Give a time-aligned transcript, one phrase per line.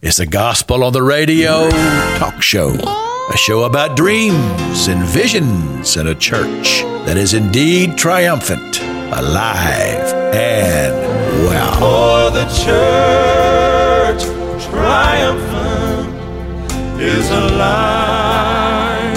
[0.00, 1.68] It's a gospel on the radio
[2.18, 2.70] talk show.
[2.70, 10.94] A show about dreams and visions and a church that is indeed triumphant, alive, and
[11.48, 11.74] well.
[11.80, 14.22] For the church
[14.70, 16.14] triumphant
[17.02, 19.16] is alive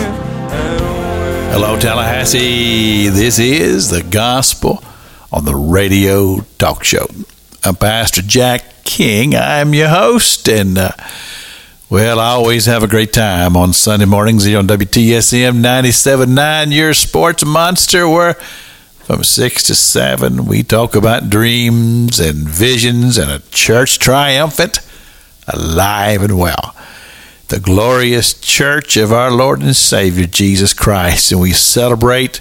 [0.52, 1.52] and well.
[1.52, 3.08] Hello, Tallahassee.
[3.10, 4.84] This is the gospel
[5.32, 7.06] on the radio talk show.
[7.64, 9.36] I'm Pastor Jack King.
[9.36, 10.92] I'm your host, and uh,
[11.90, 16.94] well, I always have a great time on Sunday mornings here on WTSM 97.9, your
[16.94, 18.36] sports monster, where
[19.04, 24.80] from 6 to 7 we talk about dreams and visions and a church triumphant,
[25.48, 26.76] alive and well.
[27.50, 32.40] The glorious church of our Lord and Savior Jesus Christ, and we celebrate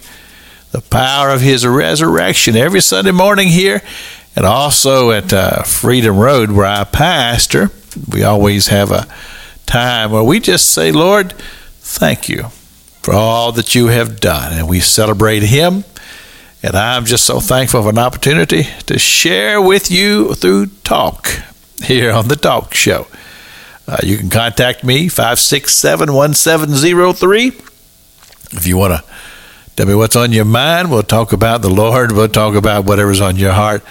[0.71, 3.83] the power of His resurrection every Sunday morning here
[4.37, 7.71] and also at uh, Freedom Road, where I pastor,
[8.11, 9.07] we always have a
[9.67, 11.33] time where we just say, Lord,
[11.81, 12.45] thank you
[13.03, 14.53] for all that you have done.
[14.53, 15.85] And we celebrate Him.
[16.63, 21.31] And I'm just so thankful for an opportunity to share with you through talk
[21.83, 23.07] here on the Talk Show.
[23.89, 27.47] Uh, you can contact me, 567 1703.
[28.53, 29.11] If you want to
[29.81, 32.13] tell me what's on your mind, we'll talk about the Lord.
[32.13, 33.83] We'll talk about whatever's on your heart.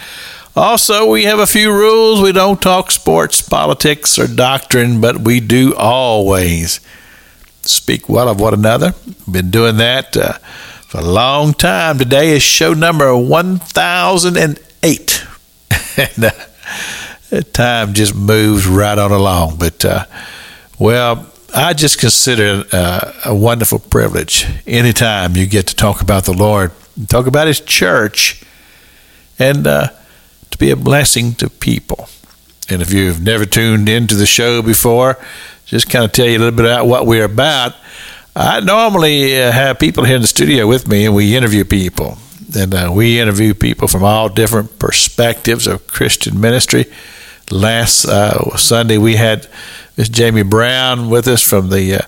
[0.56, 2.22] Also, we have a few rules.
[2.22, 6.80] We don't talk sports, politics, or doctrine, but we do always
[7.64, 8.94] speak well of one another.
[9.32, 10.34] Been doing that uh,
[10.84, 11.98] for a long time.
[11.98, 15.26] Today is show number 1008.
[15.98, 16.30] and uh,
[17.52, 19.56] time just moves right on along.
[19.58, 20.06] But, uh,
[20.78, 26.26] well, I just consider it uh, a wonderful privilege anytime you get to talk about
[26.26, 26.72] the Lord,
[27.08, 28.44] talk about His church,
[29.40, 29.88] and uh,
[30.52, 32.08] to be a blessing to people.
[32.70, 35.18] And if you've never tuned into the show before,
[35.66, 37.76] just kind of tell you a little bit about what we're about.
[38.36, 42.20] I normally uh, have people here in the studio with me, and we interview people.
[42.56, 46.86] And uh, we interview people from all different perspectives of Christian ministry.
[47.50, 49.48] Last uh, Sunday, we had
[50.00, 52.02] Miss Jamie Brown with us from the uh,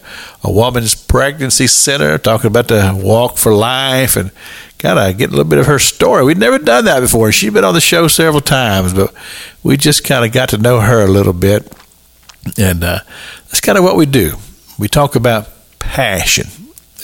[0.46, 4.32] a Woman's Pregnancy Center, talking about the Walk for Life and
[4.80, 6.24] kind of get a little bit of her story.
[6.24, 7.34] We'd never done that before.
[7.34, 9.14] She'd been on the show several times, but
[9.62, 11.70] we just kind of got to know her a little bit.
[12.58, 13.00] And uh,
[13.50, 14.38] that's kind of what we do.
[14.80, 16.48] We talk about passion.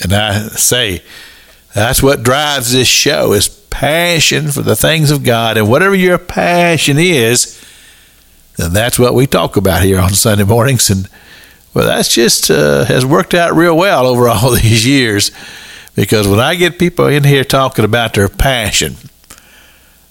[0.02, 1.02] And I say
[1.74, 5.58] that's what drives this show is passion for the things of God.
[5.58, 7.62] And whatever your passion is,
[8.58, 10.90] then that's what we talk about here on Sunday mornings.
[10.90, 11.08] And
[11.74, 15.30] well, that's just uh, has worked out real well over all these years.
[15.94, 18.96] Because when I get people in here talking about their passion,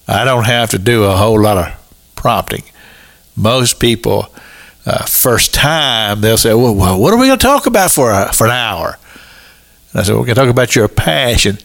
[0.07, 2.63] I don't have to do a whole lot of prompting.
[3.35, 4.27] Most people,
[4.85, 8.11] uh, first time, they'll say, well, well what are we going to talk about for,
[8.11, 8.97] a, for an hour?
[9.91, 11.57] And I said, we're going to talk about your passion.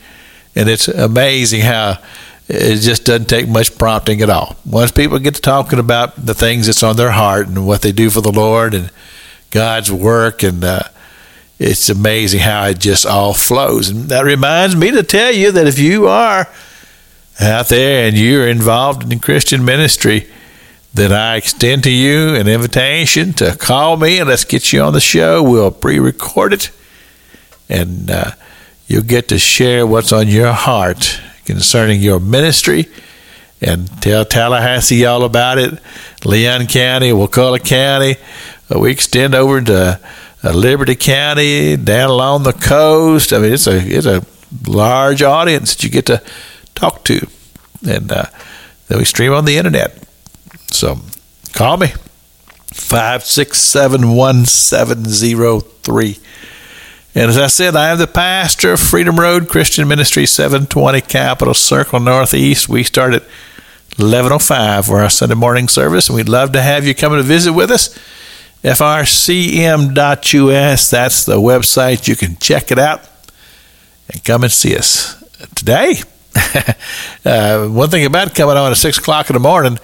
[0.54, 1.98] And it's amazing how
[2.54, 4.56] it just doesn't take much prompting at all.
[4.66, 7.92] Once people get to talking about the things that's on their heart and what they
[7.92, 8.90] do for the Lord and
[9.50, 10.82] God's work and uh,
[11.58, 13.88] it's amazing how it just all flows.
[13.88, 16.46] And that reminds me to tell you that if you are
[17.40, 20.30] out there and you're involved in Christian ministry,
[20.92, 24.92] that I extend to you an invitation to call me and let's get you on
[24.92, 25.42] the show.
[25.42, 26.70] We'll pre record it
[27.70, 28.32] and uh,
[28.88, 31.18] you'll get to share what's on your heart
[31.52, 32.88] concerning your ministry
[33.60, 35.78] and tell Tallahassee all about it.
[36.24, 38.16] Leon County, Wakulla County.
[38.70, 40.00] Uh, we extend over to
[40.44, 43.32] uh, Liberty County, down along the coast.
[43.32, 44.24] I mean, it's a it's a
[44.66, 46.22] large audience that you get to
[46.74, 47.26] talk to,
[47.88, 48.24] and uh,
[48.88, 49.96] then we stream on the internet.
[50.68, 50.98] So
[51.52, 51.88] call me
[52.66, 56.18] five six seven one seven zero three.
[57.14, 61.52] And as I said, I am the pastor of Freedom Road Christian Ministry, 720 Capitol
[61.52, 62.70] Circle Northeast.
[62.70, 63.22] We start at
[63.96, 67.52] 11.05 for our Sunday morning service, and we'd love to have you come and visit
[67.52, 67.98] with us
[68.62, 69.90] frcm.us.
[70.90, 72.08] That's the website.
[72.08, 73.02] You can check it out
[74.10, 75.22] and come and see us
[75.54, 75.96] today.
[77.24, 79.80] uh, one thing about coming on at 6 o'clock in the morning, by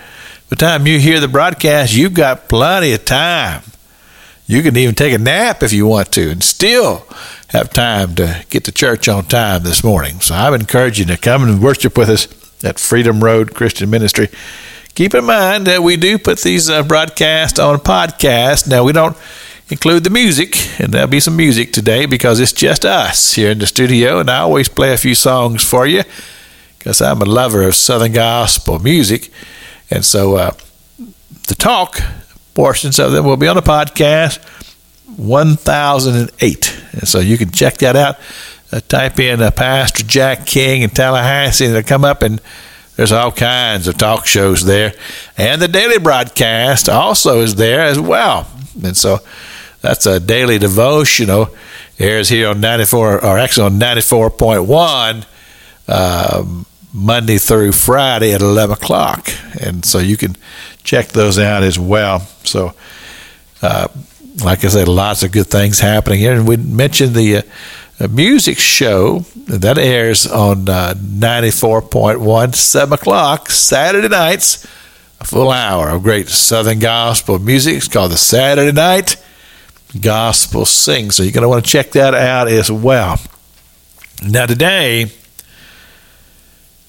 [0.48, 3.62] the time you hear the broadcast, you've got plenty of time.
[4.48, 7.06] You can even take a nap if you want to and still
[7.50, 10.20] have time to get to church on time this morning.
[10.20, 12.26] So I would encourage you to come and worship with us
[12.64, 14.28] at Freedom Road Christian Ministry
[14.98, 18.68] keep in mind that we do put these uh, broadcasts on podcast.
[18.68, 19.16] Now, we don't
[19.68, 23.60] include the music, and there'll be some music today because it's just us here in
[23.60, 26.02] the studio, and I always play a few songs for you
[26.76, 29.30] because I'm a lover of Southern gospel music.
[29.88, 30.50] And so uh,
[31.46, 32.00] the talk
[32.58, 34.42] portions of them will be on the podcast
[35.16, 36.82] 1008.
[36.90, 38.16] And so you can check that out.
[38.72, 42.40] Uh, type in uh, Pastor Jack King in Tallahassee, and it'll come up, and
[42.96, 44.92] there's all kinds of talk shows there.
[45.36, 48.50] And the daily broadcast also is there as well.
[48.82, 49.18] And so
[49.80, 51.54] that's a daily devotional.
[51.96, 55.24] Airs here on 94, or actually on 94.1.
[55.86, 59.30] Um, Monday through Friday at 11 o'clock.
[59.60, 60.36] And so you can
[60.88, 62.20] check those out as well.
[62.44, 62.72] So,
[63.60, 63.88] uh,
[64.42, 66.32] like I said, lots of good things happening here.
[66.32, 67.44] And we mentioned the
[68.00, 74.64] uh, music show that airs on uh, 94.1, 7 o'clock, Saturday nights,
[75.20, 77.76] a full hour of great Southern gospel music.
[77.76, 79.16] It's called the Saturday Night
[80.00, 81.10] Gospel Sing.
[81.10, 83.20] So you're going to want to check that out as well.
[84.22, 85.10] Now, today,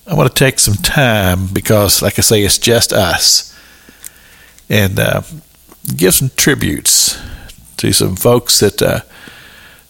[0.07, 3.48] I want to take some time because, like I say, it's just us,
[4.69, 5.21] and uh,
[5.95, 7.19] give some tributes
[7.77, 9.01] to some folks that, uh,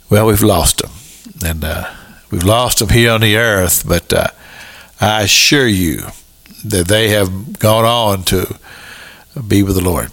[0.10, 0.92] well, we've lost them,
[1.44, 1.92] and uh,
[2.32, 3.86] we've lost them here on the earth.
[3.88, 4.28] But uh,
[5.02, 6.04] I assure you
[6.64, 8.58] that they have gone on to
[9.48, 10.12] be with the Lord.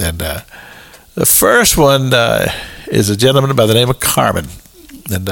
[0.00, 0.40] And uh,
[1.14, 2.52] the first one uh,
[2.88, 4.46] is a gentleman by the name of Carman,
[5.10, 5.28] and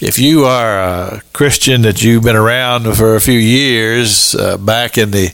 [0.00, 5.10] if you are a Christian that you've been around for a few years, back in
[5.10, 5.32] the,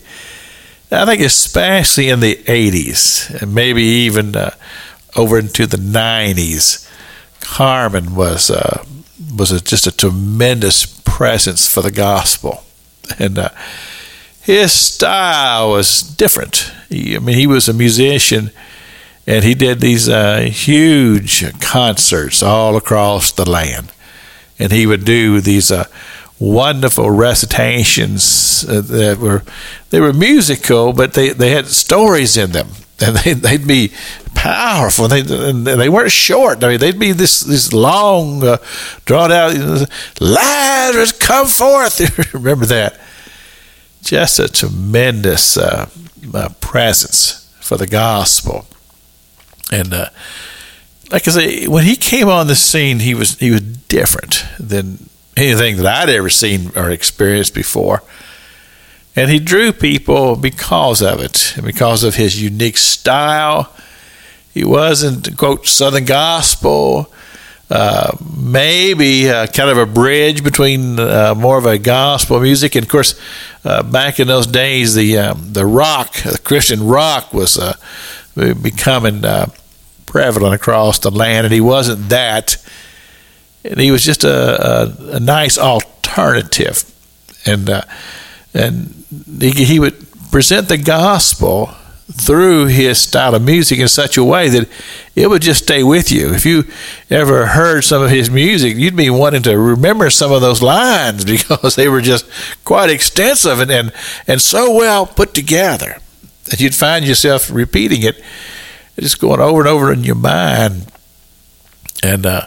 [0.92, 4.54] I think especially in the 80s, and maybe even uh,
[5.16, 6.88] over into the 90s,
[7.40, 8.84] Carman was uh,
[9.36, 12.64] was a, just a tremendous presence for the gospel,
[13.18, 13.50] and uh,
[14.42, 16.70] his style was different.
[16.88, 18.50] He, I mean, he was a musician
[19.26, 23.92] and he did these uh, huge concerts all across the land
[24.58, 25.84] and he would do these uh,
[26.42, 29.42] wonderful recitations uh, that were
[29.90, 32.68] they were musical, but they, they had stories in them,
[33.00, 33.92] and they, they'd be
[34.34, 35.06] powerful.
[35.06, 36.64] They they weren't short.
[36.64, 38.58] I mean, they'd be this this long, uh,
[39.04, 39.54] drawn out.
[40.20, 42.34] Lazarus, come forth!
[42.34, 43.00] Remember that?
[44.02, 45.88] Just a tremendous uh,
[46.34, 48.66] uh, presence for the gospel,
[49.70, 50.08] and uh,
[51.12, 55.08] like I say, when he came on the scene, he was he was different than
[55.36, 58.02] anything that I'd ever seen or experienced before.
[59.14, 63.72] And he drew people because of it, because of his unique style.
[64.54, 67.12] He wasn't quote Southern gospel,
[67.70, 72.84] uh, maybe uh, kind of a bridge between uh, more of a gospel music, and
[72.84, 73.18] of course,
[73.64, 77.74] uh, back in those days, the um, the rock, the Christian rock, was uh,
[78.34, 79.46] becoming uh,
[80.04, 82.56] prevalent across the land, and he wasn't that.
[83.64, 86.84] And he was just a, a, a nice alternative,
[87.46, 87.82] and uh,
[88.52, 89.04] and
[89.38, 91.74] he, he would present the gospel
[92.10, 94.68] through his style of music in such a way that
[95.14, 96.32] it would just stay with you.
[96.34, 96.64] If you
[97.08, 101.24] ever heard some of his music, you'd be wanting to remember some of those lines
[101.24, 102.28] because they were just
[102.64, 103.92] quite extensive and, and,
[104.26, 105.98] and so well put together
[106.46, 108.20] that you'd find yourself repeating it
[108.98, 110.86] just going over and over in your mind.
[112.02, 112.46] And uh,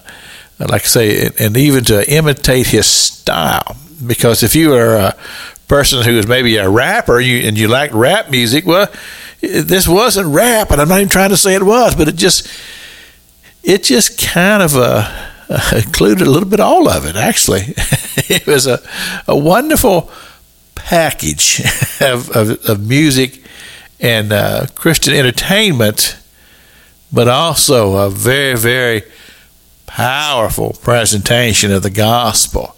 [0.60, 3.76] like I say, and even to imitate his style.
[4.06, 5.16] Because if you are a
[5.68, 8.88] person who is maybe a rapper you, and you like rap music, well,
[9.42, 12.48] this wasn't rap, and I'm not even trying to say it was, but it just
[13.64, 15.30] it just kind of uh,
[15.76, 17.16] included a little bit all of it.
[17.16, 17.64] Actually,
[18.30, 18.80] it was a
[19.28, 20.12] a wonderful
[20.76, 21.62] package
[22.02, 23.44] of, of, of music
[24.00, 26.18] and uh, Christian entertainment
[27.16, 29.04] but also a very, very
[29.96, 32.76] powerful presentation of the gospel.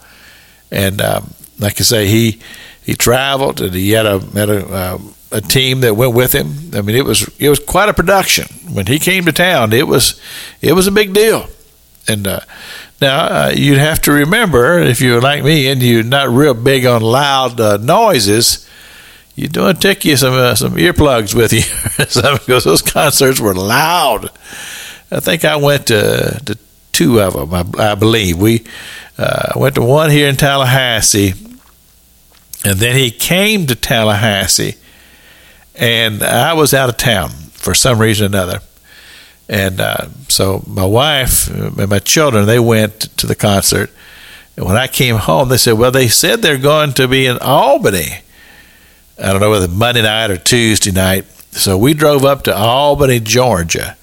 [0.71, 2.39] And um, like I say, he
[2.83, 4.97] he traveled and he had a had a, uh,
[5.31, 6.71] a team that went with him.
[6.75, 9.73] I mean, it was it was quite a production when he came to town.
[9.73, 10.21] It was
[10.61, 11.47] it was a big deal.
[12.07, 12.41] And uh,
[13.01, 16.85] now uh, you'd have to remember if you're like me and you're not real big
[16.85, 18.65] on loud uh, noises
[19.35, 21.61] you do want to take you some uh, some earplugs with you
[21.97, 24.31] because those concerts were loud.
[25.11, 26.57] I think I went to, to
[26.97, 27.53] two of them.
[27.53, 28.65] I, I believe we
[29.19, 31.33] uh, went to one here in Tallahassee,
[32.65, 34.75] and then he came to Tallahassee,
[35.75, 38.61] and I was out of town for some reason or another.
[39.47, 43.91] And uh, so my wife and my children they went to the concert.
[44.57, 47.37] And when I came home, they said, "Well, they said they're going to be in
[47.37, 48.21] Albany."
[49.19, 51.25] I don't know whether Monday night or Tuesday night.
[51.51, 53.96] So we drove up to Albany, Georgia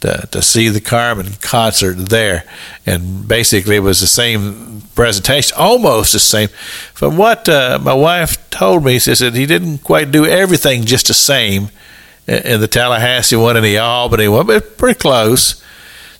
[0.00, 2.44] to, to see the Carman concert there.
[2.86, 6.48] And basically, it was the same presentation, almost the same.
[6.94, 11.08] From what uh, my wife told me, she said he didn't quite do everything just
[11.08, 11.70] the same
[12.26, 15.62] in the Tallahassee one and the Albany one, but pretty close.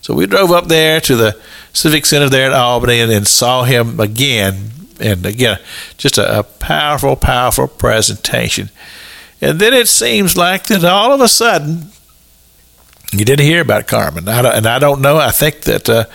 [0.01, 1.39] So we drove up there to the
[1.71, 4.71] Civic Center there at Albany and, and saw him again.
[4.99, 5.59] And again,
[5.97, 8.69] just a, a powerful, powerful presentation.
[9.39, 11.91] And then it seems like that all of a sudden,
[13.11, 14.27] you didn't hear about Carman.
[14.27, 15.17] I and I don't know.
[15.17, 16.05] I think that, uh,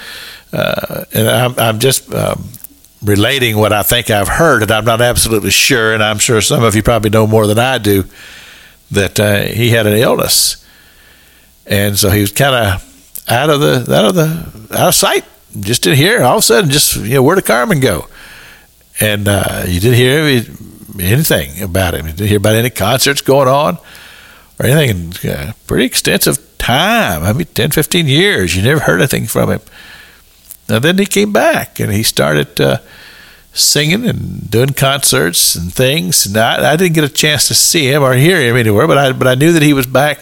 [0.52, 2.44] uh, and I'm, I'm just um,
[3.02, 5.92] relating what I think I've heard, and I'm not absolutely sure.
[5.92, 8.04] And I'm sure some of you probably know more than I do
[8.92, 10.64] that uh, he had an illness,
[11.66, 15.24] and so he was kind of out of the out of the out of sight.
[15.58, 16.22] Just didn't hear.
[16.22, 18.06] All of a sudden, just you know, where did Carman go?
[19.00, 20.20] And uh, you didn't hear
[21.00, 22.06] anything about him.
[22.06, 23.78] You didn't hear about any concerts going on
[24.60, 25.12] or anything.
[25.24, 27.22] In, uh, pretty extensive time.
[27.22, 28.56] I mean, 10, 15 years.
[28.56, 29.60] You never heard anything from him.
[30.68, 32.78] And then he came back and he started uh,
[33.52, 36.26] singing and doing concerts and things.
[36.26, 38.96] And I, I, didn't get a chance to see him or hear him anywhere, but
[38.96, 40.20] I but I knew that he was back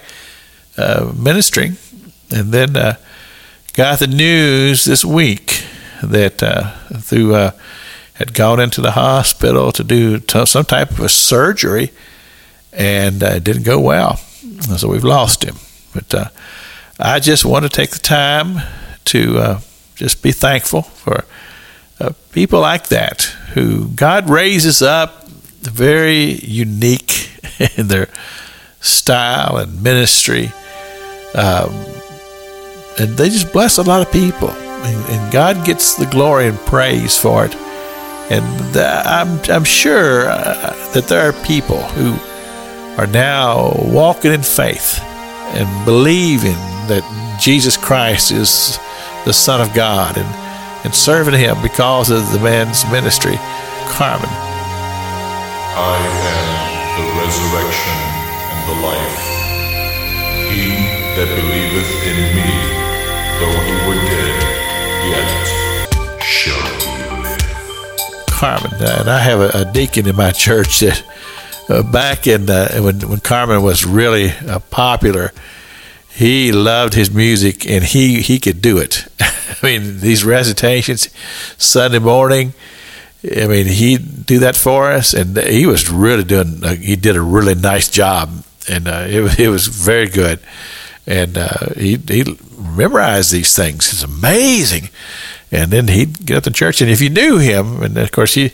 [0.77, 1.77] uh, ministering.
[2.31, 2.97] And then uh,
[3.75, 5.65] got the news this week
[6.03, 7.51] that uh, through uh,
[8.15, 11.91] had gone into the hospital to do t- some type of a surgery,
[12.73, 14.17] and uh, it didn't go well.
[14.77, 15.57] So we've lost him.
[15.93, 16.25] But uh,
[16.99, 18.63] I just want to take the time
[19.07, 19.59] to
[19.95, 21.25] just be thankful for
[22.01, 23.23] uh, people like that
[23.55, 27.31] who God raises up very unique
[27.77, 28.09] in their
[28.81, 30.51] style and ministry.
[31.35, 31.73] Um,
[32.99, 34.51] and they just bless a lot of people.
[34.51, 37.55] And, and, God gets the glory and praise for it.
[37.55, 42.17] And the, I'm, I'm sure uh, that there are people who
[43.01, 45.01] are now walking in faith
[45.53, 47.05] and believing that
[47.41, 48.79] Jesus Christ is
[49.25, 50.43] the Son of God and
[50.85, 53.37] and serving Him because of the man's ministry.
[53.87, 54.29] Carman.
[55.75, 57.99] I am the resurrection
[58.51, 59.19] and the life.
[60.51, 60.75] He
[61.17, 62.51] that believeth in me,
[63.39, 64.37] though he were dead,
[65.09, 68.27] yet shall he live.
[68.29, 71.03] Carman, and I have a, a deacon in my church that
[71.69, 75.33] uh, back in uh, when when Carman was really uh, popular,
[76.09, 79.07] he loved his music and he he could do it.
[79.21, 81.09] I mean, these recitations
[81.57, 82.55] Sunday morning.
[83.25, 86.65] I mean, he'd do that for us, and he was really doing.
[86.65, 90.41] Uh, he did a really nice job, and uh, it it was very good.
[91.07, 93.93] And uh, he he memorized these things.
[93.93, 94.89] It's amazing.
[95.53, 98.35] And then he'd get up to church, and if you knew him, and of course
[98.35, 98.53] he,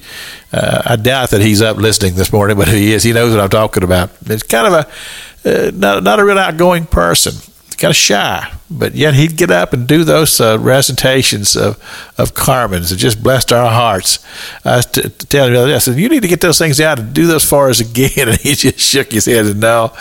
[0.52, 3.30] uh, I doubt that he's up listening this morning, but if he is, he knows
[3.30, 4.10] what I'm talking about.
[4.26, 7.34] It's kind of a uh, not not a real outgoing person
[7.78, 11.78] kind of shy, but yet he'd get up and do those uh, recitations of,
[12.18, 12.90] of Carman's.
[12.90, 14.18] It just blessed our hearts.
[14.64, 17.14] I was t- telling him, I said, You need to get those things out and
[17.14, 18.08] do those for us again.
[18.28, 19.92] And he just shook his head and said, no,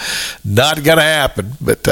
[0.43, 1.51] not to happen.
[1.61, 1.87] But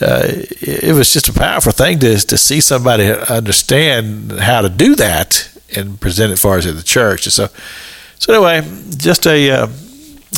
[0.00, 0.22] uh,
[0.60, 5.50] it was just a powerful thing to, to see somebody understand how to do that
[5.74, 7.26] and present it for us at the church.
[7.26, 7.48] And so,
[8.18, 9.68] so anyway, just a uh,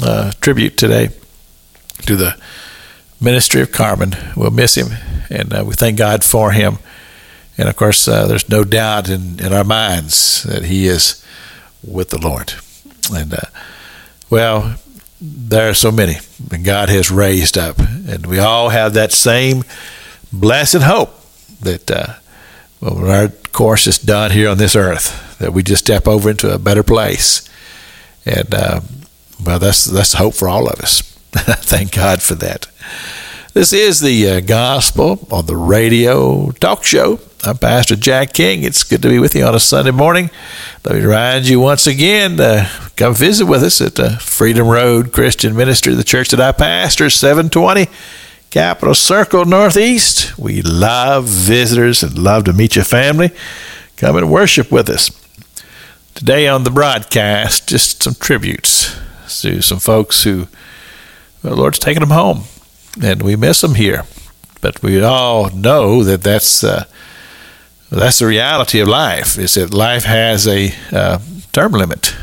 [0.03, 1.11] uh, tribute today
[2.07, 2.41] to the
[3.21, 4.15] ministry of Carman.
[4.35, 4.89] We'll miss him,
[5.29, 6.79] and uh, we thank God for him.
[7.59, 11.23] And of course, uh, there's no doubt in, in our minds that he is
[11.87, 12.55] with the Lord.
[13.13, 13.49] And uh,
[14.31, 14.77] well,
[15.21, 16.15] there are so many
[16.49, 19.65] that God has raised up, and we all have that same
[20.33, 21.15] blessed hope
[21.61, 22.15] that uh,
[22.81, 26.53] when our course is done here on this earth, that we just step over into
[26.53, 27.49] a better place.
[28.25, 28.81] And uh,
[29.45, 31.03] well, that's that's hope for all of us.
[31.33, 32.67] Thank God for that.
[33.53, 37.21] This is the uh, Gospel on the Radio Talk Show.
[37.43, 38.65] I'm Pastor Jack King.
[38.65, 40.29] It's good to be with you on a Sunday morning.
[40.85, 45.11] Let me remind you once again uh, come visit with us at the Freedom Road
[45.11, 47.87] Christian Ministry, the church that I pastor, 720
[48.51, 50.39] Capitol Circle Northeast.
[50.39, 53.31] We love visitors and love to meet your family.
[53.97, 55.11] Come and worship with us.
[56.15, 58.99] Today on the broadcast, just some tributes
[59.41, 60.47] to some folks who
[61.41, 62.43] the Lord's taking them home,
[63.03, 64.05] and we miss them here.
[64.61, 66.85] But we all know that that's uh,
[67.99, 69.39] that's the reality of life.
[69.39, 71.19] Is that life has a uh,
[71.53, 72.15] term limit.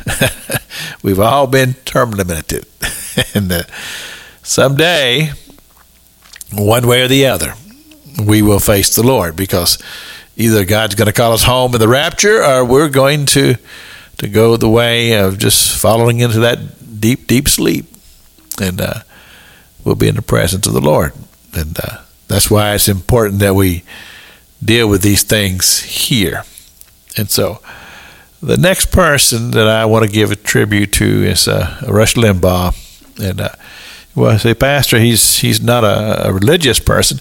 [1.04, 2.66] We've all been term limited,
[3.34, 3.64] and uh,
[4.44, 5.32] someday,
[6.54, 7.54] one way or the other,
[8.24, 9.78] we will face the Lord because
[10.36, 13.56] either God's going to call us home in the rapture, or we're going to
[14.18, 17.86] to go the way of just following into that deep, deep sleep.
[18.60, 19.02] And uh,
[19.84, 21.14] we'll be in the presence of the Lord.
[21.54, 23.84] And uh, that's why it's important that we
[24.64, 26.44] deal with these things here.
[27.18, 27.60] And so,
[28.42, 32.76] the next person that I want to give a tribute to is uh, Rush Limbaugh.
[33.20, 33.50] And uh,
[34.18, 37.20] Well, see, Pastor, he's he's not a, a religious person,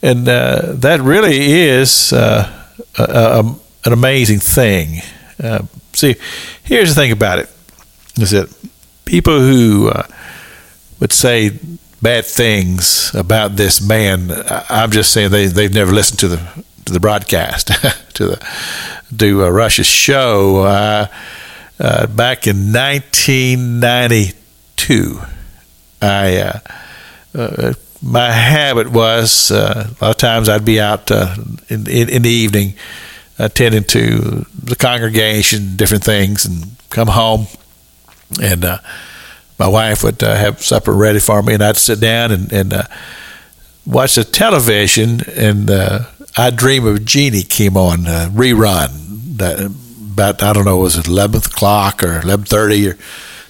[0.00, 2.48] and uh, that really is uh,
[2.96, 5.02] a, a, an amazing thing.
[5.42, 5.62] Uh,
[5.92, 6.14] see,
[6.62, 7.48] here's the thing about it:
[8.16, 8.48] is that
[9.04, 10.04] people who uh,
[11.00, 11.58] would say
[12.02, 14.30] bad things about this man,
[14.68, 17.66] I'm just saying they they've never listened to the to the broadcast
[18.14, 18.48] to the
[19.14, 21.06] do Rush's show uh,
[21.78, 25.20] uh, back in 1992.
[26.02, 26.60] I uh,
[27.34, 32.22] uh, my habit was uh, a lot of times I'd be out in, in, in
[32.22, 32.72] the evening
[33.38, 37.46] attending to the congregation, different things, and come home
[38.40, 38.64] and
[39.60, 42.72] my wife would uh, have supper ready for me, and I'd sit down and, and
[42.72, 42.84] uh,
[43.84, 45.20] watch the television.
[45.36, 50.96] And uh, I Dream of Jeannie came on rerun that about I don't know was
[50.96, 52.96] it eleven o'clock or eleven thirty or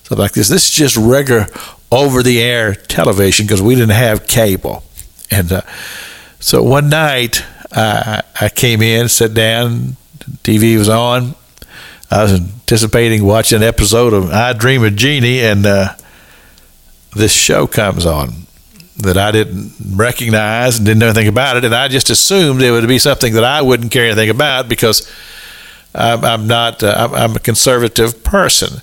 [0.02, 0.49] something like this.
[0.49, 1.47] This is just regular
[1.93, 4.83] over the air television because we didn't have cable,
[5.31, 5.62] and uh,
[6.40, 9.97] so one night I, I came in, sat down,
[10.43, 11.37] TV was on.
[12.11, 15.95] I was anticipating watching an episode of I Dream of Jeannie, and uh,
[17.14, 18.31] this show comes on
[18.97, 22.73] that I didn't recognize and didn't know anything about it, and I just assumed it
[22.73, 25.09] would be something that I wouldn't care anything about because
[25.95, 28.83] I'm, I'm not uh, I'm, a conservative person,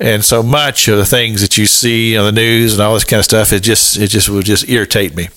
[0.00, 3.04] and so much of the things that you see on the news and all this
[3.04, 5.28] kind of stuff it just it just would just irritate me.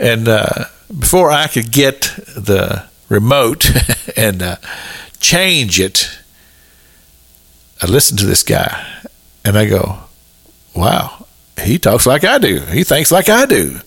[0.00, 2.00] And uh, before I could get
[2.34, 3.70] the remote
[4.16, 4.56] and uh,
[5.22, 6.10] change it,
[7.80, 8.86] I listen to this guy,
[9.44, 9.98] and I go,
[10.74, 11.26] wow,
[11.60, 12.60] he talks like I do.
[12.60, 13.80] He thinks like I do.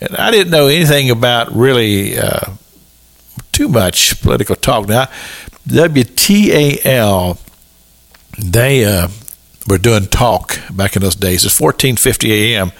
[0.00, 2.52] And I didn't know anything about really uh,
[3.52, 4.88] too much political talk.
[4.88, 5.06] Now,
[5.68, 7.38] WTAL,
[8.38, 9.08] they uh,
[9.66, 11.44] were doing talk back in those days.
[11.44, 12.72] It's 1450 a.m.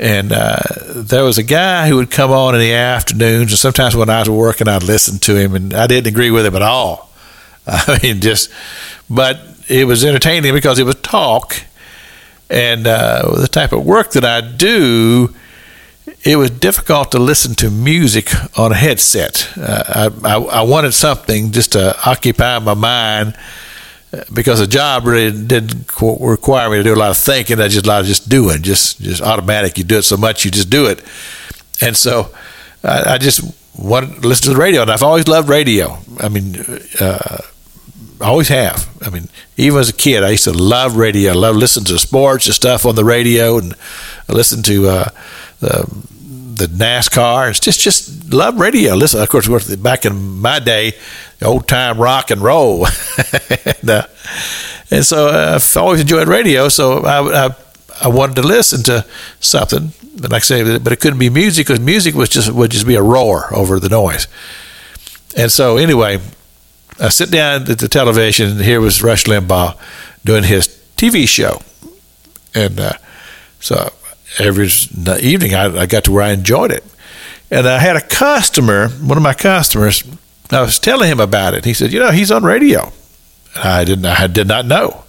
[0.00, 0.56] And uh,
[0.96, 4.20] there was a guy who would come on in the afternoons, and sometimes when I
[4.20, 7.10] was working, I'd listen to him, and I didn't agree with him at all.
[7.66, 8.50] I mean, just,
[9.10, 11.54] but it was entertaining because it was talk,
[12.48, 15.34] and uh, the type of work that I do,
[16.24, 19.52] it was difficult to listen to music on a headset.
[19.54, 23.36] Uh, I, I, I, wanted something just to occupy my mind
[24.32, 27.60] because the job really didn't require me to do a lot of thinking.
[27.60, 29.78] I just a lot of just doing, just just automatic.
[29.78, 31.02] You do it so much, you just do it,
[31.80, 32.34] and so
[32.82, 33.42] I, I just
[33.78, 35.98] wanted to listen to the radio, and I've always loved radio.
[36.18, 36.56] I mean.
[37.00, 37.38] Uh,
[38.20, 38.88] always have.
[39.02, 41.32] I mean, even as a kid, I used to love radio.
[41.32, 43.74] I love listening to sports and stuff on the radio, and
[44.28, 45.08] I listened to uh,
[45.60, 46.04] the
[46.60, 47.50] the NASCAR.
[47.50, 48.94] It's just just love radio.
[48.94, 50.92] Listen, of course, back in my day,
[51.42, 52.86] old time rock and roll,
[53.64, 54.06] and, uh,
[54.90, 56.68] and, so uh, I've always enjoyed radio.
[56.68, 57.56] So I, I,
[58.02, 59.06] I wanted to listen to
[59.40, 62.70] something, but like I say, but it couldn't be music because music was just would
[62.70, 64.28] just be a roar over the noise.
[65.36, 66.20] And so anyway,
[67.00, 69.78] I sit down at the television, and here was Rush Limbaugh
[70.24, 71.62] doing his TV show.
[72.54, 72.92] And uh,
[73.60, 73.92] so
[74.38, 74.68] every
[75.20, 76.84] evening I, I, got to where I enjoyed it.
[77.50, 80.04] And I had a customer, one of my customers,
[80.50, 81.64] I was telling him about it.
[81.64, 82.92] He said, You know, he's on radio.
[83.54, 85.04] And I didn't, I did not know.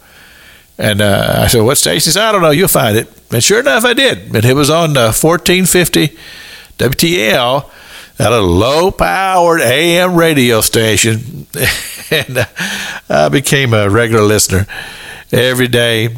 [0.77, 1.95] And uh, I said, What station?
[1.95, 2.51] He said, I don't know.
[2.51, 3.07] You'll find it.
[3.31, 4.35] And sure enough, I did.
[4.35, 6.17] And it was on uh, 1450
[6.77, 7.69] WTL
[8.19, 11.47] at a low powered AM radio station.
[12.11, 12.45] and uh,
[13.09, 14.67] I became a regular listener
[15.31, 16.09] every day.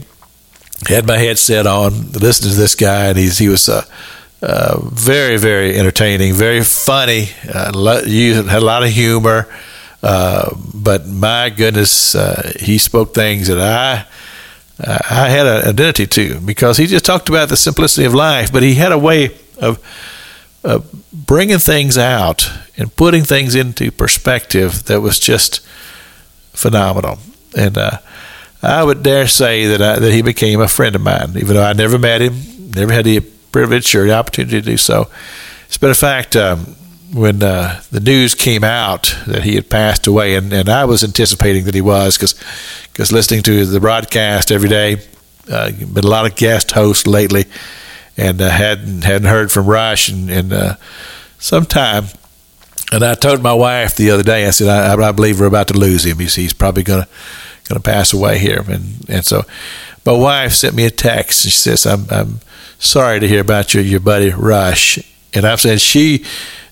[0.88, 3.86] Had my headset on, listening to this guy, and he's, he was uh,
[4.42, 7.30] uh, very, very entertaining, very funny.
[7.48, 9.48] Uh, had a lot of humor,
[10.02, 14.06] uh, but my goodness, uh, he spoke things that I
[14.80, 18.64] I had an identity to because he just talked about the simplicity of life, but
[18.64, 19.80] he had a way of
[20.64, 20.80] uh,
[21.12, 25.62] bringing things out and putting things into perspective that was just
[26.54, 27.20] phenomenal.
[27.56, 28.00] And uh,
[28.64, 31.64] I would dare say that I, that he became a friend of mine, even though
[31.64, 33.20] I never met him, never had the
[33.52, 35.10] privilege or the opportunity to do so.
[35.70, 36.76] As a matter of fact, um,
[37.14, 41.04] when uh, the news came out that he had passed away, and, and I was
[41.04, 44.98] anticipating that he was because listening to the broadcast every day,
[45.52, 47.46] uh, been a lot of guest hosts lately
[48.18, 50.76] and uh, hadn't hadn't heard from Rush and, and uh,
[51.38, 52.06] sometime.
[52.92, 54.46] And I told my wife the other day.
[54.46, 56.20] I said, I, I believe we're about to lose him.
[56.20, 56.84] He's, he's probably
[57.68, 58.64] gonna gonna pass away here.
[58.68, 59.44] And and so,
[60.06, 61.46] my wife sent me a text.
[61.46, 62.40] And she says, I'm I'm
[62.80, 65.00] sorry to hear about your your buddy Rush.
[65.34, 66.26] And I've said she.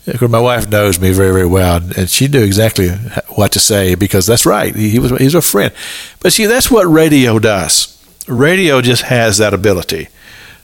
[0.06, 2.90] because My wife knows me very, very well, and she knew exactly
[3.36, 4.76] what to say because that's right.
[4.76, 5.72] He, he was he's a friend,
[6.20, 7.92] but see, that's what radio does
[8.28, 10.08] radio just has that ability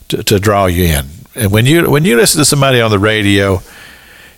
[0.09, 1.05] to, to draw you in.
[1.35, 3.61] And when you when you listen to somebody on the radio,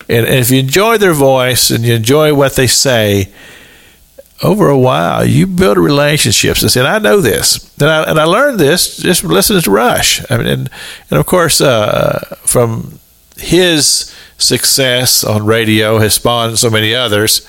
[0.09, 3.31] and, and if you enjoy their voice and you enjoy what they say,
[4.41, 6.61] over a while, you build relationships.
[6.61, 10.23] And said, I know this, and I, and I learned this just listening to Rush.
[10.31, 10.69] I mean, and,
[11.09, 12.99] and of course, uh, from
[13.37, 17.47] his success on radio has spawned so many others,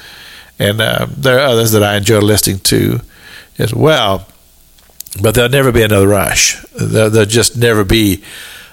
[0.58, 3.00] and uh, there are others that I enjoy listening to
[3.58, 4.26] as well.
[5.20, 6.62] But there'll never be another Rush.
[6.72, 8.22] There'll, there'll just never be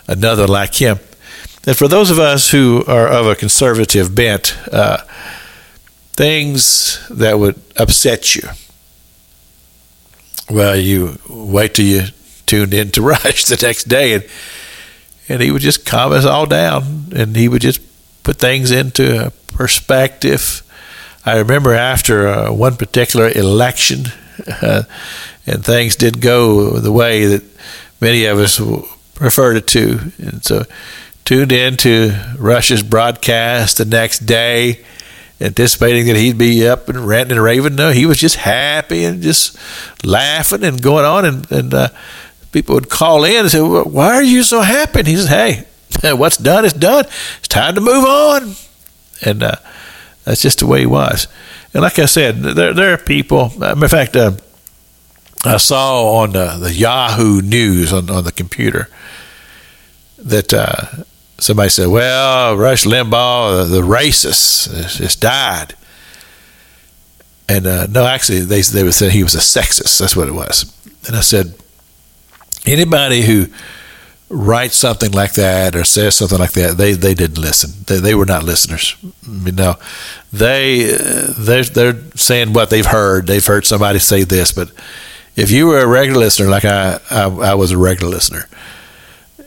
[0.07, 0.99] another like him.
[1.65, 4.99] And for those of us who are of a conservative bent, uh,
[6.17, 8.41] things that would upset you.
[10.49, 12.03] Well, you wait till you
[12.45, 14.25] tuned in to Rush the next day, and
[15.29, 17.81] and he would just calm us all down, and he would just
[18.23, 20.63] put things into perspective.
[21.25, 24.05] I remember after uh, one particular election,
[24.61, 24.83] uh,
[25.45, 27.43] and things didn't go the way that
[28.01, 28.59] many of us
[29.15, 30.63] preferred it to, and so
[31.25, 34.85] tuned in to Rush's broadcast the next day
[35.39, 37.75] anticipating that he'd be up and ranting and raving.
[37.75, 39.57] No, he was just happy and just
[40.03, 41.25] laughing and going on.
[41.25, 41.89] And, and uh,
[42.51, 44.99] people would call in and say, well, Why are you so happy?
[44.99, 45.67] And he says, Hey,
[46.13, 47.05] what's done is done.
[47.39, 48.55] It's time to move on.
[49.25, 49.55] And uh,
[50.25, 51.27] that's just the way he was.
[51.73, 54.31] And like I said, there, there are people, matter of fact, uh,
[55.45, 58.89] I saw on the, the, Yahoo News on, on the computer
[60.17, 61.03] that uh,
[61.39, 65.75] somebody said, "Well, Rush Limbaugh, the, the racist, just died."
[67.49, 69.99] And uh, no, actually, they they would say he was a sexist.
[69.99, 70.73] That's what it was.
[71.07, 71.53] And I said,
[72.65, 73.47] anybody who
[74.29, 77.71] writes something like that or says something like that, they they didn't listen.
[77.85, 78.95] They they were not listeners.
[79.25, 79.75] You know,
[80.33, 80.83] they
[81.37, 83.27] they're they're saying what they've heard.
[83.27, 84.71] They've heard somebody say this, but
[85.37, 88.49] if you were a regular listener, like I I, I was a regular listener,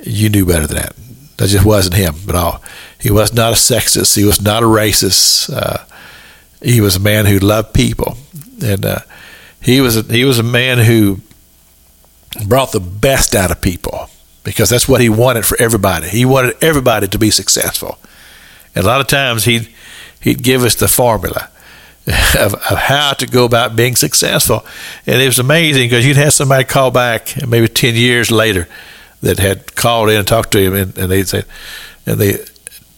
[0.03, 0.97] you knew better than that
[1.41, 2.63] that just wasn't him at all.
[2.99, 4.15] He was not a sexist.
[4.15, 5.51] He was not a racist.
[5.51, 5.83] Uh,
[6.61, 8.19] he was a man who loved people,
[8.63, 8.99] and uh,
[9.63, 11.21] he was a, he was a man who
[12.47, 14.11] brought the best out of people
[14.45, 16.11] because that's what he wanted for everybody.
[16.11, 17.97] He wanted everybody to be successful,
[18.75, 19.67] and a lot of times he'd
[20.21, 21.49] he'd give us the formula.
[22.37, 24.65] Of, of, how to go about being successful.
[25.07, 28.67] And it was amazing because you'd have somebody call back maybe 10 years later
[29.23, 31.45] that had called in and talked to him, and, and they said,
[32.07, 32.39] and they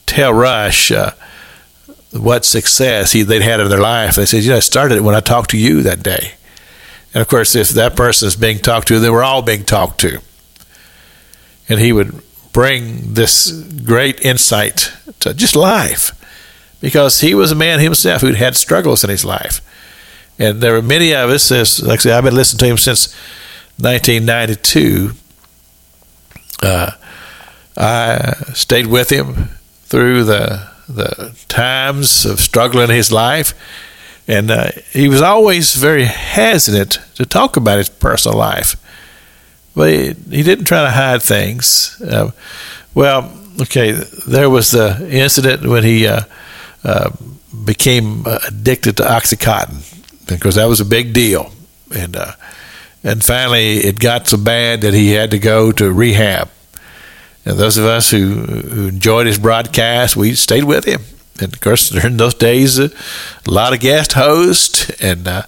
[0.06, 1.12] tell Rush uh,
[2.12, 4.16] what success he they'd had in their life.
[4.16, 6.34] They said, you know, I started it when I talked to you that day.
[7.14, 10.00] And of course, if that person is being talked to, they were all being talked
[10.00, 10.20] to.
[11.68, 16.12] And he would bring this great insight to just life
[16.80, 19.60] because he was a man himself who'd had struggles in his life.
[20.38, 22.78] And there were many of us, as, like I said, I've been listening to him
[22.78, 23.14] since
[23.78, 25.12] 1992
[26.62, 26.92] uh,
[27.76, 29.48] I stayed with him
[29.84, 33.54] through the the times of struggle in his life,
[34.28, 38.76] and uh, he was always very hesitant to talk about his personal life.
[39.74, 42.00] But he, he didn't try to hide things.
[42.02, 42.30] Uh,
[42.94, 43.92] well, okay,
[44.26, 46.22] there was the incident when he uh,
[46.84, 47.10] uh
[47.64, 51.52] became addicted to OxyContin because that was a big deal,
[51.94, 52.32] and uh,
[53.04, 56.48] and finally it got so bad that he had to go to rehab.
[57.44, 61.02] And those of us who, who enjoyed his broadcast, we stayed with him.
[61.40, 62.88] And of course, during those days, uh,
[63.46, 65.42] a lot of guest hosts, and uh,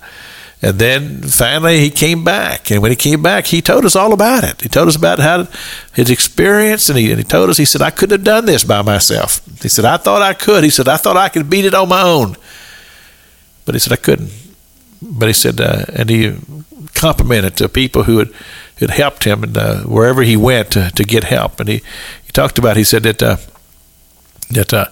[0.63, 2.71] and then finally he came back.
[2.71, 4.63] And when he came back, he told us all about it.
[4.63, 5.47] He told us about how
[5.93, 8.65] his experience, and he, and he told us he said I couldn't have done this
[8.65, 9.41] by myself.
[9.63, 10.65] He said I thought I could.
[10.65, 12.35] He said I thought I could beat it on my own,
[13.67, 14.33] but he said I couldn't.
[15.07, 16.35] But he said, uh, and he
[16.95, 18.31] complimented the people who had,
[18.79, 21.61] had helped him and uh, wherever he went to, to get help.
[21.61, 21.83] And he,
[22.25, 23.37] he talked about, he said that, uh,
[24.51, 24.87] that uh,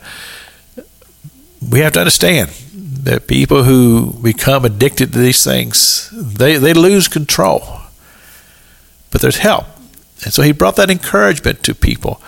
[1.70, 2.50] we have to understand
[3.04, 7.62] that people who become addicted to these things, they, they lose control.
[9.10, 9.66] But there's help.
[10.24, 12.20] And so he brought that encouragement to people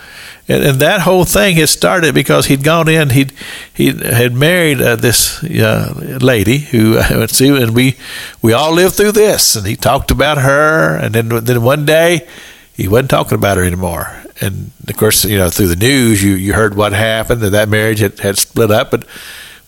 [0.47, 3.11] and, and that whole thing had started because he'd gone in.
[3.11, 3.33] he'd,
[3.73, 7.97] he had married uh, this uh, lady who see, and we
[8.43, 9.57] we all lived through this.
[9.57, 12.29] And he talked about her, and then then one day
[12.75, 14.15] he wasn't talking about her anymore.
[14.41, 17.69] And of course, you know, through the news, you you heard what happened that that
[17.69, 18.91] marriage had, had split up.
[18.91, 19.07] But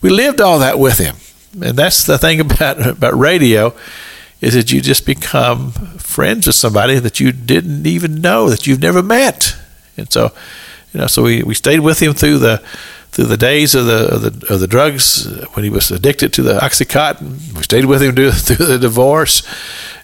[0.03, 1.17] we lived all that with him,
[1.63, 3.75] and that's the thing about about radio
[4.43, 8.83] is that you just become friends with somebody that you didn't even know that you've
[8.83, 9.57] never met,
[9.97, 10.33] and so
[10.93, 12.63] you know, so we, we stayed with him through the
[13.11, 16.43] through the days of the of the, of the drugs when he was addicted to
[16.43, 17.55] the oxycontin.
[17.55, 19.43] We stayed with him through, through the divorce,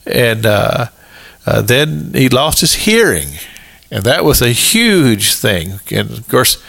[0.06, 0.86] and uh,
[1.46, 3.28] uh, then he lost his hearing,
[3.90, 5.80] and that was a huge thing.
[5.90, 6.62] And of course,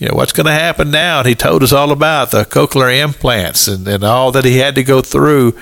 [0.00, 3.02] you know what's going to happen now and he told us all about the cochlear
[3.02, 5.56] implants and, and all that he had to go through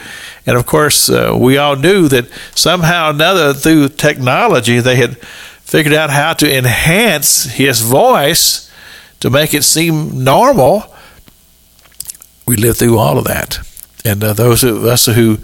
[0.47, 5.19] and of course uh, we all knew that somehow or another through technology they had
[5.69, 8.73] figured out how to enhance his voice
[9.21, 10.83] to make it seem normal.
[12.47, 13.59] We lived through all of that.
[14.03, 15.39] And uh, those of us who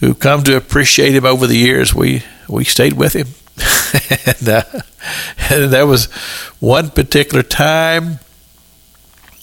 [0.00, 3.28] who come to appreciate him over the years we we stayed with him.
[4.26, 4.62] And, uh,
[5.48, 6.06] and there was
[6.60, 8.18] one particular time,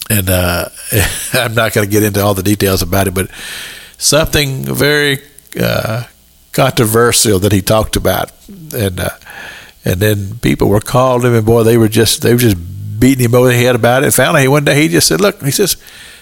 [0.10, 0.70] and uh,
[1.34, 3.32] I'm not going to get into all the details about it, but
[3.98, 5.20] something very
[5.60, 6.04] uh,
[6.52, 9.10] controversial that he talked about, and uh,
[9.86, 12.58] and then people were calling him, and boy, they were just they were just
[13.00, 14.12] beating him over the head about it.
[14.12, 15.78] finally, one day he just said, "Look," he says,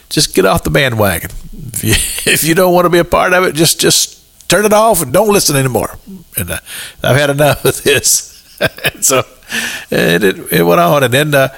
[0.09, 1.31] "just get off the bandwagon.
[1.73, 1.93] If you,
[2.31, 5.01] if you don't want to be a part of it, just just." Turn it off
[5.01, 5.97] and don't listen anymore.
[6.37, 6.59] And uh,
[7.01, 8.33] I've had enough of this.
[9.01, 9.23] so
[9.91, 11.03] and it, it went on.
[11.03, 11.49] And then uh,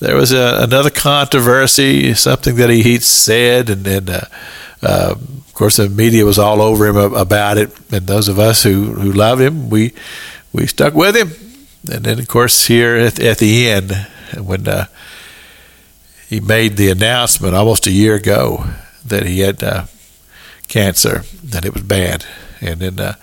[0.00, 4.26] there was a, another controversy, something that he, he said, and then, uh,
[4.82, 7.70] uh, of course, the media was all over him about it.
[7.92, 9.92] And those of us who, who loved him, we
[10.52, 11.30] we stuck with him.
[11.90, 13.92] And then, of course, here at, at the end,
[14.38, 14.86] when uh,
[16.28, 18.64] he made the announcement almost a year ago
[19.04, 19.84] that he had uh,
[20.68, 22.24] cancer, that it was bad,
[22.60, 23.14] and then uh,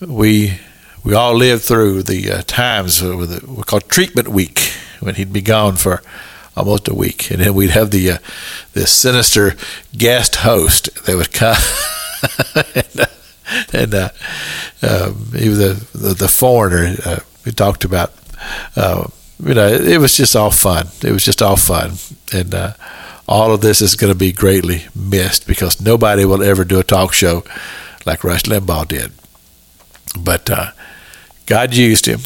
[0.00, 0.58] we
[1.04, 5.40] we all lived through the uh, times with we called treatment week when he'd be
[5.40, 6.02] gone for
[6.56, 8.18] almost a week, and then we'd have the uh,
[8.72, 9.54] this sinister
[9.96, 11.56] guest host that would come.
[12.74, 13.06] and, uh,
[13.72, 14.08] and uh,
[14.82, 18.12] um, even the, the, the foreigner uh, we talked about,
[18.76, 19.06] uh,
[19.42, 20.88] you know, it, it, was just all fun.
[21.02, 21.92] It was just all fun,
[22.32, 22.72] and uh,
[23.28, 26.84] all of this is going to be greatly missed because nobody will ever do a
[26.84, 27.42] talk show
[28.06, 29.12] like Rush Limbaugh did.
[30.18, 30.70] But uh,
[31.46, 32.20] God used him.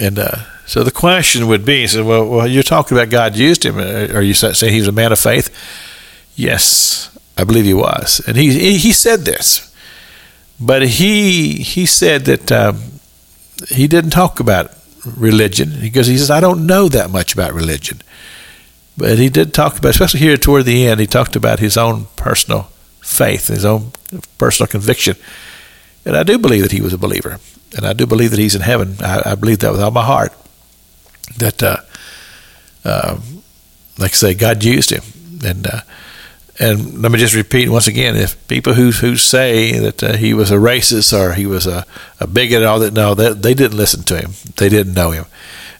[0.00, 3.64] And uh, so the question would be, so, well, well, you're talking about God used
[3.64, 3.78] him.
[3.78, 5.50] Uh, are you saying he was a man of faith?
[6.36, 8.22] Yes, I believe he was.
[8.26, 9.64] And he, he said this.
[10.60, 13.00] But he, he said that um,
[13.68, 14.72] he didn't talk about
[15.16, 18.02] religion because he says, I don't know that much about religion.
[18.96, 22.06] But he did talk about, especially here toward the end, he talked about his own
[22.16, 22.68] personal
[23.00, 23.92] faith, his own
[24.38, 25.16] personal conviction.
[26.04, 27.38] And I do believe that he was a believer
[27.76, 28.96] and I do believe that he's in heaven.
[29.00, 30.32] I, I believe that with all my heart.
[31.36, 31.76] That, uh,
[32.84, 33.18] uh,
[33.98, 35.02] like I say, God used him,
[35.44, 35.80] and uh,
[36.60, 40.34] and let me just repeat once again: if people who who say that uh, he
[40.34, 41.86] was a racist or he was a,
[42.20, 44.32] a bigot all that, no, they, they didn't listen to him.
[44.56, 45.26] They didn't know him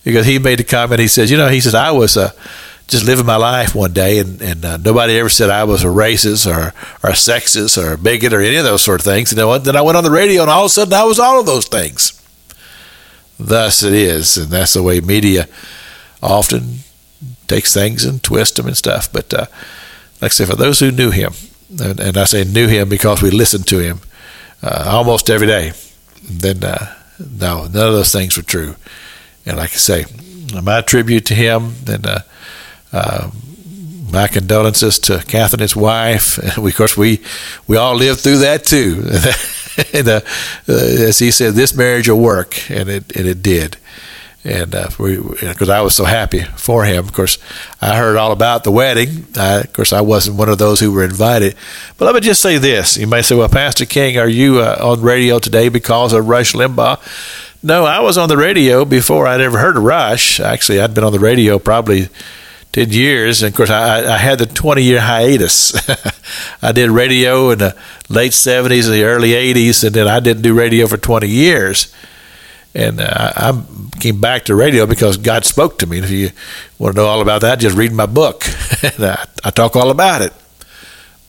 [0.05, 1.01] because he made a comment.
[1.01, 2.33] He says, you know, he says I was a
[2.89, 5.89] just living my life one day, and, and uh, nobody ever said I was a
[5.89, 6.69] racist or,
[7.07, 9.31] or sexist or a bigot or any of those sort of things.
[9.31, 11.39] And then I went on the radio, and all of a sudden I was all
[11.39, 12.15] of those things.
[13.39, 15.47] Thus it is, and that's the way media
[16.23, 16.79] often
[17.47, 19.13] takes things and twists them and stuff.
[19.13, 19.47] But uh,
[20.21, 21.33] like I say, for those who knew him,
[21.71, 24.01] and, and, I say knew him because we listened to him
[24.63, 25.73] uh, almost every day,
[26.29, 28.77] then uh, no, none of those things were true.
[29.47, 30.05] And like I say,
[30.63, 32.19] my tribute to him, and uh,
[32.93, 33.31] uh,
[34.11, 36.39] my condolences to Kathryn, his wife.
[36.39, 37.21] And we, of course, we
[37.67, 39.05] we all lived through that too.
[39.93, 40.21] and uh,
[40.67, 43.77] as he said, this marriage will work, and it and it did.
[44.45, 47.39] And because uh, I was so happy for him, of course,
[47.83, 49.27] I heard all about the wedding.
[49.37, 51.57] I, of course, I wasn't one of those who were invited.
[51.97, 54.79] But let me just say this: You may say, "Well, Pastor King, are you uh,
[54.81, 56.99] on radio today because of Rush Limbaugh?"
[57.63, 60.39] No, I was on the radio before I'd ever heard of Rush.
[60.39, 62.09] Actually, I'd been on the radio probably
[62.73, 63.43] 10 years.
[63.43, 65.75] And of course, I, I had the 20 year hiatus.
[66.63, 67.77] I did radio in the
[68.09, 71.93] late 70s and the early 80s, and then I didn't do radio for 20 years.
[72.79, 73.63] And uh, I
[73.99, 75.99] came back to radio because God spoke to me.
[75.99, 76.31] If you
[76.79, 78.45] want to know all about that, just read my book.
[78.83, 80.33] and I, I talk all about it.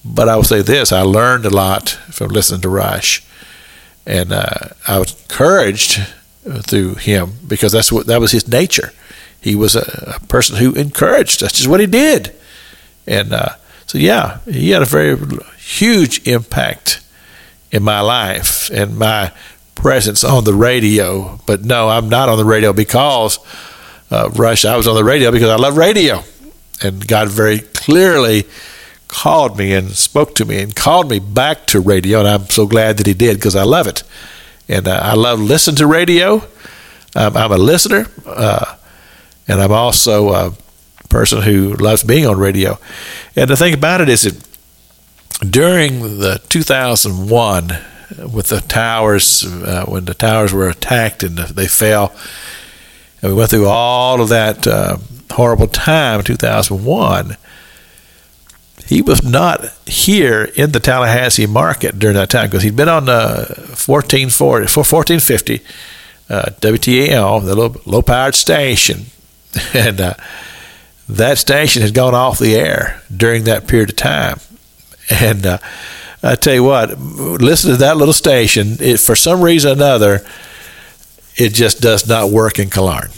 [0.05, 3.23] But I will say this I learned a lot from listening to Rush.
[4.05, 5.99] And uh, I was encouraged
[6.67, 8.91] through him because that's what that was his nature
[9.41, 11.41] he was a, a person who encouraged.
[11.41, 12.35] That's just what he did.
[13.07, 13.55] And uh,
[13.87, 15.17] so, yeah, he had a very
[15.57, 17.01] huge impact
[17.71, 19.31] in my life and my
[19.79, 21.39] presence on the radio.
[21.45, 23.39] But no, I'm not on the radio because
[24.11, 24.65] uh, Rush.
[24.65, 26.23] I was on the radio because I love radio.
[26.81, 28.45] And God very clearly
[29.07, 32.19] called me and spoke to me and called me back to radio.
[32.19, 34.03] And I'm so glad that He did because I love it.
[34.67, 36.43] And uh, I love listening to radio.
[37.15, 38.07] Um, I'm a listener.
[38.25, 38.75] Uh,
[39.47, 40.53] and I'm also a
[41.09, 42.77] person who loves being on radio.
[43.35, 47.77] And the thing about it is that during the 2001
[48.17, 52.13] with the towers uh, when the towers were attacked and they fell.
[53.21, 54.97] And we went through all of that uh,
[55.31, 57.37] horrible time in 2001.
[58.85, 63.05] He was not here in the Tallahassee market during that time because he'd been on
[63.05, 63.45] the
[63.87, 65.61] 1440, 1450
[66.29, 69.05] uh, WTAL, the low, low powered station.
[69.73, 70.13] And uh,
[71.07, 74.39] that station had gone off the air during that period of time.
[75.09, 75.57] And uh,
[76.21, 78.75] I tell you what, listen to that little station.
[78.79, 80.25] It, for some reason or another,
[81.35, 83.15] it just does not work in Killearn.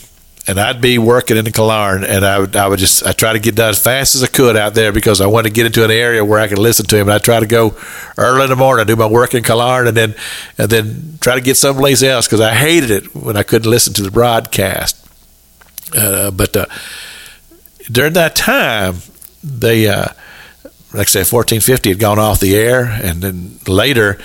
[0.47, 3.39] And I'd be working in Killearn, and I would, I would just, I try to
[3.39, 5.83] get done as fast as I could out there because I wanted to get into
[5.83, 7.07] an area where I could listen to him.
[7.07, 7.75] And I try to go
[8.17, 10.15] early in the morning, do my work in Killearn, and then,
[10.57, 13.93] and then try to get someplace else because I hated it when I couldn't listen
[13.95, 14.97] to the broadcast.
[15.95, 16.65] Uh, but uh,
[17.91, 18.95] during that time,
[19.43, 20.07] they, uh,
[20.93, 24.19] like I said, 1450 had gone off the air, and then later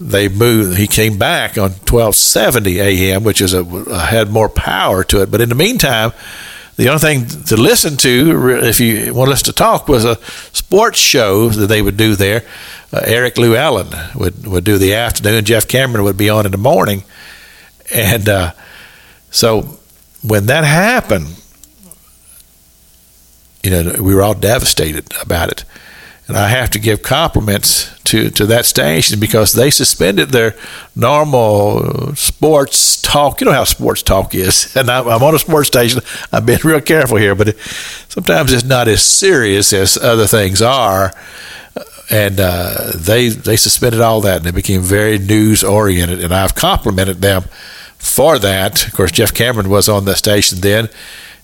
[0.00, 0.78] they moved.
[0.78, 3.64] He came back on 1270 a.m., which is a
[4.06, 5.30] had more power to it.
[5.30, 6.12] But in the meantime,
[6.76, 10.16] the only thing to listen to, if you want us to talk, was a
[10.52, 12.44] sports show that they would do there.
[12.92, 15.44] Uh, Eric Llewellyn would would do the afternoon.
[15.44, 17.04] Jeff Cameron would be on in the morning,
[17.94, 18.52] and uh,
[19.30, 19.78] so
[20.22, 21.28] when that happened,
[23.62, 25.64] you know, we were all devastated about it.
[26.30, 30.54] And I have to give compliments to, to that station because they suspended their
[30.94, 33.40] normal sports talk.
[33.40, 34.72] You know how sports talk is.
[34.76, 36.02] And I'm, I'm on a sports station.
[36.30, 37.58] I've been real careful here, but it,
[38.08, 41.12] sometimes it's not as serious as other things are.
[42.12, 46.22] And uh, they they suspended all that, and it became very news oriented.
[46.22, 47.42] And I've complimented them
[47.98, 48.86] for that.
[48.86, 50.90] Of course, Jeff Cameron was on the station then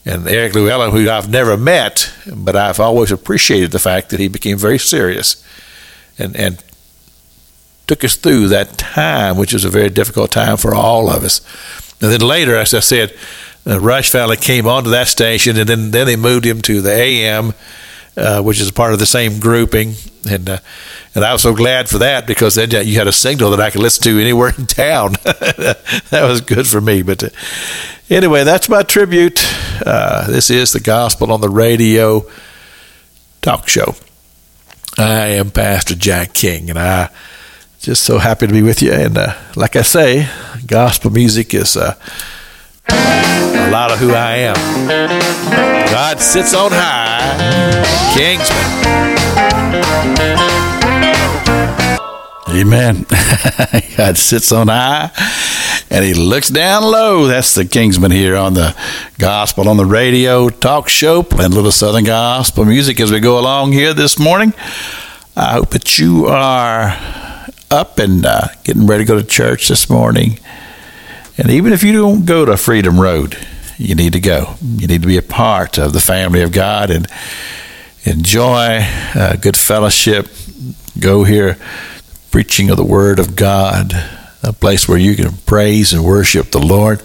[0.07, 4.29] and Eric Llewellyn, who I've never met, but I've always appreciated the fact that he
[4.29, 5.45] became very serious
[6.17, 6.63] and, and
[7.89, 11.41] took us through that time, which was a very difficult time for all of us.
[12.01, 13.17] And then later, as I said,
[13.67, 16.93] uh, Rush Limbaugh came onto that station, and then, then they moved him to the
[16.93, 17.53] AM,
[18.17, 19.95] uh, which is part of the same grouping.
[20.29, 20.59] And uh,
[21.15, 23.71] and I was so glad for that because then you had a signal that I
[23.71, 25.13] could listen to anywhere in town.
[25.23, 27.03] that was good for me.
[27.03, 27.29] But uh,
[28.11, 29.39] anyway, that's my tribute.
[29.85, 32.25] Uh, this is the Gospel on the Radio
[33.43, 33.95] talk show.
[34.99, 37.11] I am Pastor Jack King, and I
[37.81, 38.93] just so happy to be with you.
[38.93, 40.29] And uh, like I say,
[40.67, 41.95] gospel music is uh,
[42.89, 44.89] a lot of who I am.
[45.91, 47.85] God sits on high,
[48.17, 48.97] Kingsmen.
[52.49, 53.07] Amen.
[53.97, 55.11] God sits on high
[55.91, 57.27] and he looks down low.
[57.27, 58.77] That's the Kingsmen here on the
[59.19, 63.39] Gospel on the Radio talk show, playing a little Southern gospel music as we go
[63.39, 64.53] along here this morning.
[65.37, 66.97] I hope that you are
[67.71, 70.39] up and uh, getting ready to go to church this morning.
[71.39, 73.37] And even if you don't go to Freedom Road,
[73.77, 74.55] you need to go.
[74.63, 77.07] You need to be a part of the family of God and
[78.05, 78.79] enjoy
[79.15, 80.29] uh, good fellowship.
[80.99, 81.59] Go here,
[82.31, 83.93] preaching of the Word of God,
[84.43, 87.03] a place where you can praise and worship the Lord.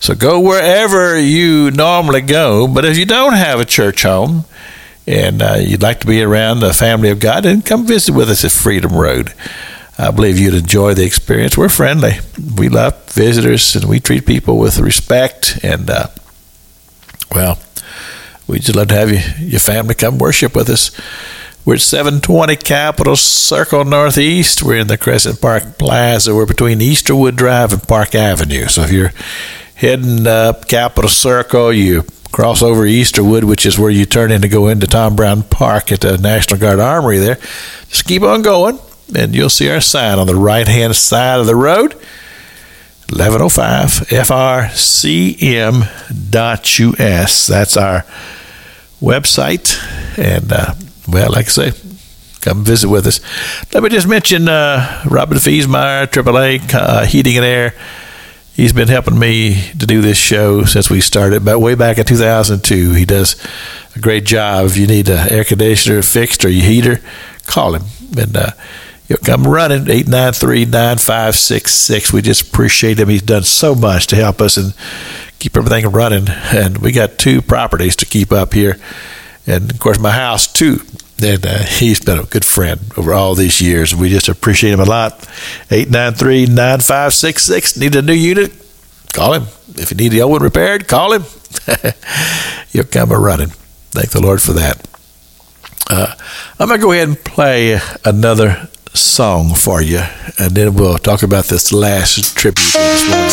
[0.00, 2.68] So go wherever you normally go.
[2.68, 4.44] But if you don't have a church home
[5.06, 8.28] and uh, you'd like to be around the family of God, then come visit with
[8.28, 9.32] us at Freedom Road.
[9.98, 11.56] I believe you'd enjoy the experience.
[11.56, 12.12] We're friendly.
[12.56, 15.58] We love visitors and we treat people with respect.
[15.62, 16.08] And, uh,
[17.34, 17.58] well,
[18.46, 20.90] we just love to have you, your family come worship with us.
[21.66, 24.62] We're at 720 Capitol Circle Northeast.
[24.62, 26.32] We're in the Crescent Park Plaza.
[26.32, 28.68] We're between Easterwood Drive and Park Avenue.
[28.68, 29.10] So if you're
[29.74, 34.48] heading up Capitol Circle, you cross over Easterwood, which is where you turn in to
[34.48, 37.40] go into Tom Brown Park at the National Guard Armory there.
[37.88, 38.78] Just keep on going
[39.16, 41.94] and you'll see our sign on the right hand side of the road
[43.10, 44.06] 1105
[47.10, 47.46] frcm.us.
[47.48, 48.04] That's our
[49.02, 50.16] website.
[50.16, 50.74] And, uh,
[51.08, 51.72] well, like I say,
[52.40, 53.20] come visit with us.
[53.72, 57.74] Let me just mention uh, Robert Fiesmeyer, AAA uh, Heating and Air.
[58.54, 62.06] He's been helping me to do this show since we started, but way back in
[62.06, 62.92] 2002.
[62.92, 63.36] He does
[63.94, 64.66] a great job.
[64.66, 67.00] If you need an air conditioner fixed or your heater,
[67.46, 67.82] call him.
[68.16, 68.50] And, uh,
[69.08, 72.12] He'll come running 893-9566.
[72.12, 73.08] We just appreciate him.
[73.08, 74.74] He's done so much to help us and
[75.38, 76.26] keep everything running.
[76.28, 78.78] And we got two properties to keep up here.
[79.46, 80.80] And of course, my house too.
[81.22, 83.94] And uh, he's been a good friend over all these years.
[83.94, 85.20] We just appreciate him a lot.
[85.70, 87.80] 893-9566.
[87.80, 88.52] Need a new unit?
[89.12, 89.44] Call him.
[89.76, 91.24] If you need the old one repaired, call him.
[92.72, 93.48] You'll come a running.
[93.92, 94.86] Thank the Lord for that.
[95.88, 96.14] Uh,
[96.58, 100.02] I'm going to go ahead and play another song for you,
[100.38, 103.30] and then we'll talk about this last tribute this morning.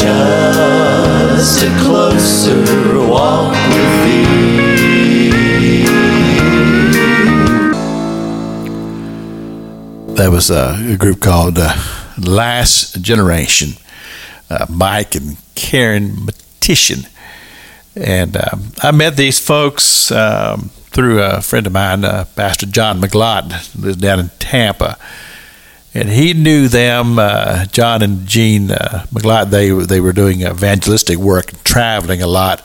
[0.00, 2.56] Just a closer
[3.06, 5.30] walk with thee.
[10.14, 11.76] That was a, group called uh,
[12.18, 13.72] Last Generation.
[14.48, 17.06] Uh, Mike and Karen Matieszyn.
[17.94, 23.02] And um, I met these folks um, through a friend of mine, uh, Pastor John
[23.02, 24.96] McGlott, lives down in Tampa.
[25.92, 29.50] And he knew them, uh, John and Jean uh, McGlott.
[29.50, 32.62] They they were doing evangelistic work, traveling a lot,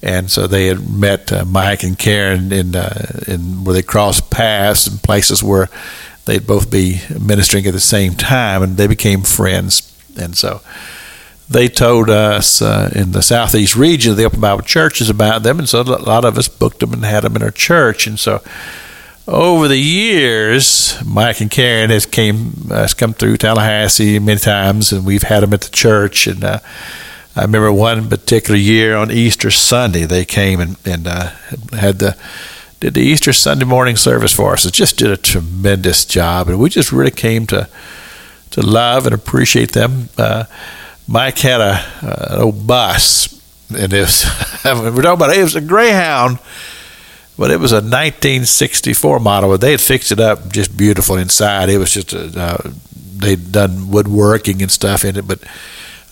[0.00, 4.30] and so they had met uh, Mike and Karen in uh, in where they crossed
[4.30, 5.68] paths in places where
[6.24, 9.88] they'd both be ministering at the same time, and they became friends.
[10.16, 10.60] And so
[11.48, 15.58] they told us uh, in the southeast region of the Open Bible churches about them,
[15.58, 18.06] and so a lot of us booked them and had them in our church.
[18.06, 18.40] And so
[19.28, 25.06] over the years, Mike and Karen has came has come through Tallahassee many times, and
[25.06, 26.26] we've had them at the church.
[26.26, 26.58] And uh,
[27.36, 31.30] I remember one particular year on Easter Sunday, they came and and uh,
[31.72, 32.16] had the
[32.80, 34.66] did the Easter Sunday morning service for us.
[34.66, 37.68] It just did a tremendous job, and we just really came to
[38.50, 40.08] to love and appreciate them.
[40.18, 40.44] Uh,
[41.06, 44.24] Mike had a an old bus, and it was
[44.64, 46.40] we're talking about it, it was a Greyhound,
[47.38, 49.50] but it was a 1964 model.
[49.50, 51.68] But they had fixed it up just beautiful inside.
[51.68, 52.70] It was just a, uh,
[53.16, 55.42] they'd done woodworking and stuff in it, but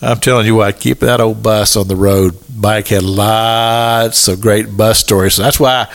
[0.03, 2.35] I'm telling you what, keep that old bus on the road.
[2.55, 5.35] Mike had lots of great bus stories.
[5.35, 5.87] So that's why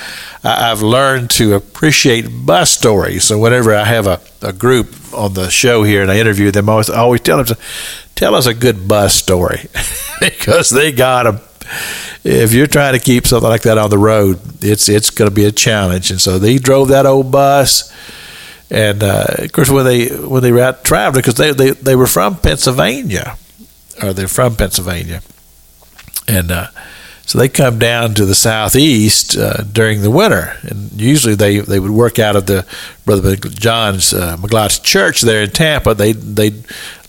[0.45, 3.24] I, have learned to appreciate bus stories.
[3.24, 6.68] So whenever I have a, a group on the show here and I interview them,
[6.68, 7.59] I always, I always tell them, to
[8.14, 9.66] tell us a good bus story
[10.20, 11.41] because they got them.
[12.24, 15.34] If you're trying to keep something like that on the road, it's it's going to
[15.34, 16.10] be a challenge.
[16.10, 17.92] And so they drove that old bus,
[18.70, 21.96] and uh, of course when they when they were out traveling, because they, they they
[21.96, 23.36] were from Pennsylvania,
[24.02, 25.22] or they're from Pennsylvania,
[26.26, 26.68] and uh,
[27.27, 31.81] so they come down to the southeast uh, during the winter, and usually they, they
[31.81, 32.64] would work out of the
[33.05, 34.37] brother John's uh,
[34.81, 35.95] church there in Tampa.
[35.95, 36.53] They they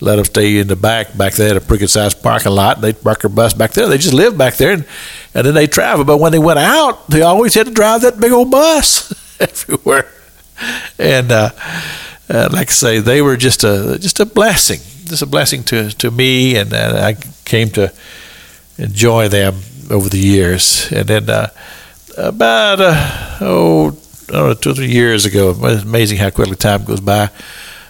[0.02, 2.82] let them stay in the back back there at a pretty good sized parking lot.
[2.82, 3.88] They'd park their bus back there.
[3.88, 4.86] They just lived back there, and,
[5.36, 6.04] and then they travel.
[6.04, 10.12] But when they went out, they always had to drive that big old bus everywhere.
[10.98, 11.52] And uh,
[12.28, 15.92] uh, like I say, they were just a just a blessing, just a blessing to
[15.92, 17.14] to me, and, and I
[17.46, 17.94] came to
[18.80, 19.54] enjoy them
[19.90, 20.92] over the years.
[20.92, 21.50] And then uh,
[22.18, 23.98] about uh, oh,
[24.32, 27.30] know, two or three years ago, it's amazing how quickly time goes by.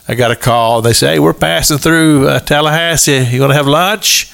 [0.07, 0.77] I got a call.
[0.77, 3.25] And they say, "Hey, we're passing through uh, Tallahassee.
[3.31, 4.31] You want to have lunch?"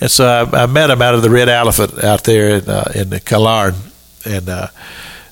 [0.00, 2.90] And so I, I, met them out of the Red Elephant out there in, uh,
[2.94, 3.74] in the Killearn,
[4.26, 4.66] and uh,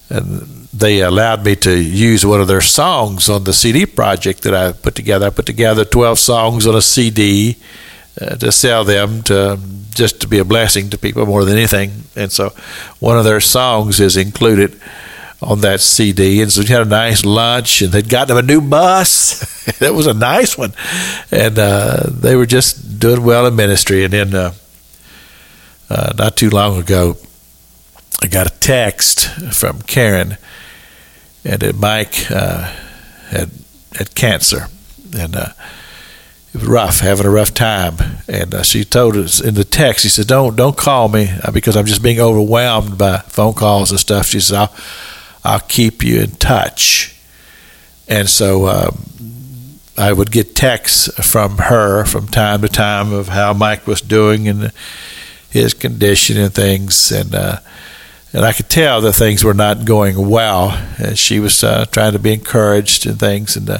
[0.08, 4.54] and they allowed me to use one of their songs on the CD project that
[4.54, 5.26] I put together.
[5.26, 7.56] I put together twelve songs on a CD
[8.20, 9.58] uh, to sell them to
[9.94, 12.04] just to be a blessing to people more than anything.
[12.14, 12.50] And so
[13.00, 14.80] one of their songs is included
[15.42, 16.42] on that CD.
[16.42, 19.64] And so we had a nice lunch, and they'd gotten them a new bus.
[19.78, 20.72] that was a nice one,
[21.30, 24.04] and uh, they were just doing well in ministry.
[24.04, 24.52] And then uh,
[25.88, 27.16] uh, not too long ago,
[28.22, 30.36] I got a text from Karen,
[31.44, 32.74] and that Mike uh,
[33.28, 33.50] had
[33.94, 34.66] had cancer,
[35.16, 35.48] and uh,
[36.52, 37.96] it was rough, having a rough time.
[38.30, 41.50] And uh, she told us in the text, she said, "Don't don't call me uh,
[41.50, 44.74] because I'm just being overwhelmed by phone calls and stuff." She said, "I'll
[45.42, 47.16] I'll keep you in touch."
[48.06, 49.04] And so um,
[49.98, 54.46] I would get texts from her from time to time of how Mike was doing
[54.46, 54.70] and
[55.50, 57.56] his condition and things, and uh,
[58.32, 60.70] and I could tell that things were not going well.
[60.98, 63.56] And she was uh, trying to be encouraged and things.
[63.56, 63.78] And uh,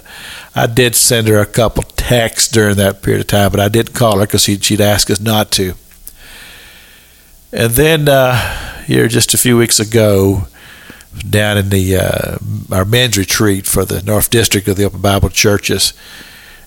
[0.54, 3.94] I did send her a couple texts during that period of time, but I didn't
[3.94, 5.74] call her because she'd, she'd ask us not to.
[7.52, 10.46] And then uh, here, just a few weeks ago,
[11.28, 12.38] down in the uh,
[12.72, 15.92] our men's retreat for the North District of the Open Bible Churches,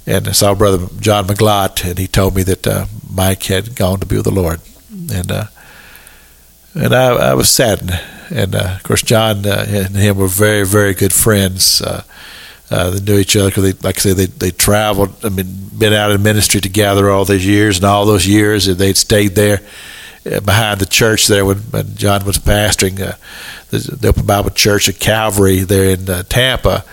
[0.05, 4.01] and I saw Brother John McGlott, and he told me that uh, Mike had gone
[4.01, 4.59] to be with the Lord,
[4.91, 5.45] and uh,
[6.75, 7.99] and I, I was saddened.
[8.29, 11.81] And uh, of course, John uh, and him were very, very good friends.
[11.81, 12.03] Uh,
[12.71, 15.23] uh they knew each other because, like I said, they they traveled.
[15.23, 18.97] I mean, been out in ministry together all those years, and all those years they'd
[18.97, 19.61] stayed there
[20.25, 23.15] uh, behind the church there when, when John was pastoring uh,
[23.69, 26.85] the, the, Open Bible Church at Calvary there in Tampa.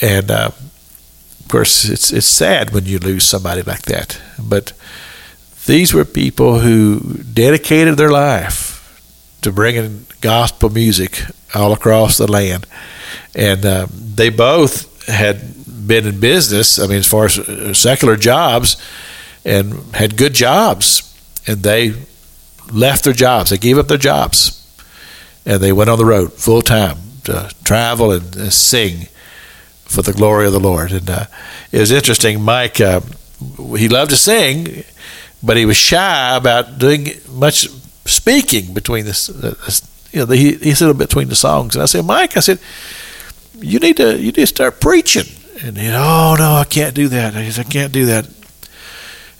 [0.00, 0.54] And of
[1.48, 4.72] course, it's it's sad when you lose somebody like that, but
[5.66, 7.00] these were people who
[7.34, 8.65] dedicated their life
[9.46, 11.22] to bringing gospel music
[11.54, 12.66] all across the land.
[13.32, 18.16] And uh, they both had been in business, I mean, as far as uh, secular
[18.16, 18.76] jobs,
[19.44, 21.14] and had good jobs.
[21.46, 21.94] And they
[22.72, 24.66] left their jobs, they gave up their jobs,
[25.46, 29.06] and they went on the road full time to travel and, sing
[29.84, 30.90] for the glory of the Lord.
[30.90, 31.26] And uh,
[31.70, 32.42] it was interesting.
[32.42, 33.00] Mike, uh,
[33.76, 34.82] he loved to sing,
[35.40, 37.68] but he was shy about doing much
[38.06, 39.26] speaking between this.
[39.26, 39.82] this
[40.12, 42.58] you know, he, he said between the songs, and I said, Mike, I said,
[43.58, 45.26] you need to you need to start preaching.
[45.62, 47.34] And he Oh no, I can't do that.
[47.34, 48.28] He said, I can't do that.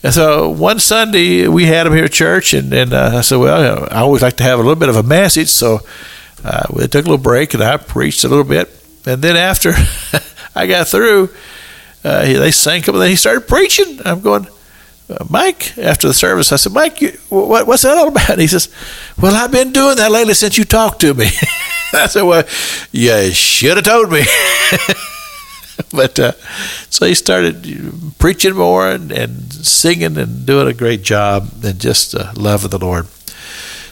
[0.03, 3.37] And so one Sunday we had him here at church, and, and uh, I said,
[3.37, 5.79] well, I always like to have a little bit of a message, so
[6.43, 8.69] uh, we took a little break, and I preached a little bit,
[9.05, 9.73] and then after
[10.55, 11.29] I got through,
[12.03, 13.99] uh, they sang up, and then he started preaching.
[14.05, 14.47] I'm going,
[15.29, 18.39] Mike, after the service, I said, Mike, you, what, what's that all about?
[18.39, 18.69] He says,
[19.17, 21.25] Well, I've been doing that lately since you talked to me.
[21.93, 22.43] I said, Well,
[22.91, 24.23] you should have told me.
[25.91, 26.33] but uh,
[26.89, 32.13] so he started preaching more and, and, singing and doing a great job and just
[32.15, 33.07] uh, of the Lord.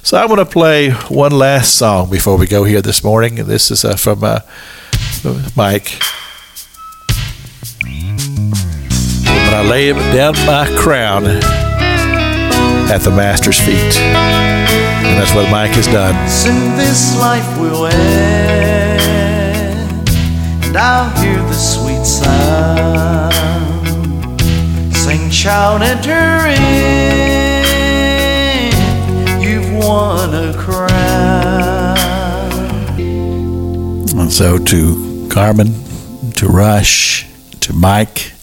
[0.04, 3.40] So I'm going to play one last song before we go here this morning.
[3.40, 4.42] And this is uh, from uh,
[5.56, 5.98] Mike.
[9.56, 11.26] I lay down my crown
[12.92, 13.96] at the Master's feet.
[13.96, 16.28] And that's what Mike has done.
[16.28, 19.00] Soon this life will end,
[20.66, 23.32] and I'll hear the sweet sound.
[24.94, 26.66] Sing, child, enter in.
[29.42, 31.96] You've won a crown.
[34.20, 35.74] And so to Carman,
[36.34, 37.26] to Rush,
[37.62, 38.34] to Mike,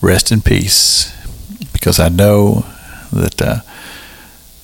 [0.00, 1.14] rest in peace,
[1.72, 2.66] because I know
[3.12, 3.60] that uh,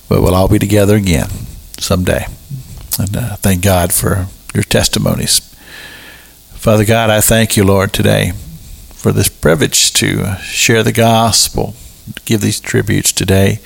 [0.09, 1.29] we'll all be together again
[1.77, 2.25] someday.
[2.99, 5.39] And uh, thank God for your testimonies.
[6.53, 8.31] Father God, I thank you, Lord, today
[8.93, 11.73] for this privilege to share the gospel,
[12.25, 13.59] give these tributes today.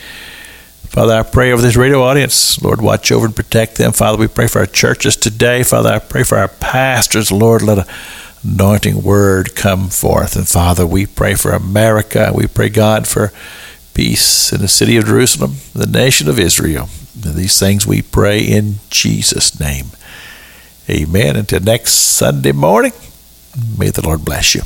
[0.87, 2.59] Father, I pray over this radio audience.
[2.63, 3.91] Lord, watch over and protect them.
[3.91, 5.61] Father, we pray for our churches today.
[5.61, 7.31] Father, I pray for our pastors.
[7.31, 7.87] Lord, let a
[8.47, 10.35] anointing word come forth.
[10.35, 12.31] And Father, we pray for America.
[12.33, 13.31] We pray, God, for
[13.93, 16.89] peace in the city of Jerusalem, the nation of Israel.
[17.23, 19.87] And these things we pray in Jesus' name.
[20.89, 21.35] Amen.
[21.35, 22.93] Until next Sunday morning,
[23.77, 24.61] may the Lord bless you.